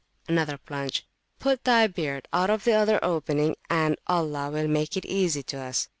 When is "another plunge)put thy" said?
0.27-1.85